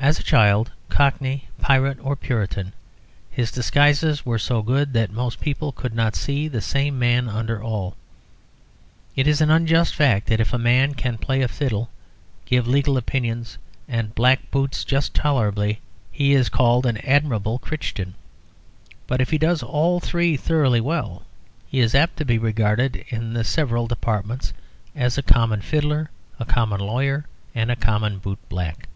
As 0.00 0.22
child, 0.22 0.70
cockney, 0.88 1.48
pirate, 1.60 1.98
or 2.00 2.14
Puritan, 2.16 2.72
his 3.30 3.50
disguises 3.50 4.24
were 4.24 4.38
so 4.38 4.62
good 4.62 4.92
that 4.94 5.10
most 5.12 5.38
people 5.40 5.70
could 5.72 5.92
not 5.92 6.14
see 6.16 6.46
the 6.48 6.60
same 6.62 6.98
man 6.98 7.28
under 7.28 7.60
all. 7.62 7.94
It 9.16 9.26
is 9.26 9.40
an 9.42 9.50
unjust 9.50 9.94
fact 9.94 10.28
that 10.28 10.40
if 10.40 10.52
a 10.54 10.58
man 10.58 10.94
can 10.94 11.18
play 11.18 11.40
the 11.40 11.48
fiddle, 11.48 11.90
give 12.46 12.66
legal 12.66 12.96
opinions, 12.96 13.58
and 13.88 14.14
black 14.14 14.50
boots 14.52 14.82
just 14.84 15.12
tolerably, 15.14 15.80
he 16.12 16.32
is 16.32 16.48
called 16.48 16.86
an 16.86 16.96
Admirable 16.98 17.58
Crichton, 17.58 18.14
but 19.08 19.20
if 19.20 19.28
he 19.30 19.36
does 19.36 19.62
all 19.64 19.98
three 20.00 20.36
thoroughly 20.38 20.80
well, 20.80 21.22
he 21.66 21.80
is 21.80 21.94
apt 21.94 22.16
to 22.18 22.24
be 22.24 22.38
regarded, 22.38 23.04
in 23.08 23.34
the 23.34 23.44
several 23.44 23.86
departments, 23.88 24.54
as 24.94 25.18
a 25.18 25.22
common 25.22 25.60
fiddler, 25.60 26.08
a 26.40 26.44
common 26.46 26.80
lawyer, 26.80 27.26
and 27.54 27.70
a 27.70 27.76
common 27.76 28.16
boot 28.18 28.38
black. 28.48 28.86